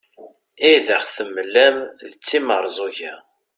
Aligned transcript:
i 0.69 0.73
aɣ-temlam 0.97 1.77
d 2.11 2.13
timerẓuga 2.27 3.15